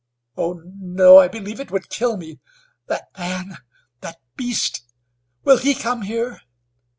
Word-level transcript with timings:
"Oh! 0.35 0.63
No, 0.79 1.19
I 1.19 1.27
believe 1.27 1.59
it 1.59 1.69
would 1.69 1.89
kill 1.89 2.17
me! 2.17 2.39
That 2.87 3.09
man! 3.19 3.59
that 3.99 4.17
beast! 4.35 4.81
will 5.43 5.59
he 5.59 5.75
come 5.75 6.01
here?" 6.01 6.39